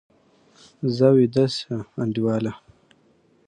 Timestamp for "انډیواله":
2.01-2.53